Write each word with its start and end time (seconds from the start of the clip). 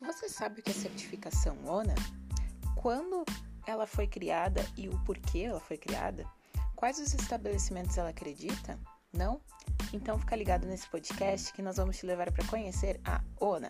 Você 0.00 0.30
sabe 0.30 0.60
o 0.60 0.62
que 0.62 0.70
é 0.70 0.74
certificação 0.74 1.58
ONA? 1.66 1.94
Quando 2.74 3.22
ela 3.66 3.86
foi 3.86 4.06
criada 4.06 4.64
e 4.74 4.88
o 4.88 4.98
porquê 5.04 5.40
ela 5.40 5.60
foi 5.60 5.76
criada? 5.76 6.24
Quais 6.74 6.98
os 6.98 7.12
estabelecimentos 7.12 7.98
ela 7.98 8.08
acredita? 8.08 8.78
Não? 9.12 9.42
Então 9.92 10.18
fica 10.18 10.34
ligado 10.34 10.66
nesse 10.66 10.88
podcast 10.88 11.52
que 11.52 11.60
nós 11.60 11.76
vamos 11.76 11.98
te 11.98 12.06
levar 12.06 12.32
para 12.32 12.46
conhecer 12.46 12.98
a 13.04 13.20
ONA. 13.38 13.68